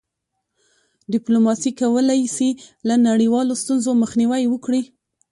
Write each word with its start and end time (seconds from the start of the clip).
ډيپلوماسي 1.13 1.71
کولی 1.79 2.21
سي 2.35 2.49
له 2.87 2.95
نړیوالو 3.07 3.53
ستونزو 3.61 3.91
مخنیوی 4.03 4.43
وکړي. 4.49 4.81